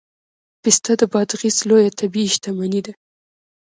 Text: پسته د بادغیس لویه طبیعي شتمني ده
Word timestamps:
پسته 0.61 0.91
د 0.99 1.03
بادغیس 1.13 1.57
لویه 1.69 1.91
طبیعي 1.99 2.29
شتمني 2.35 2.81
ده 2.85 2.93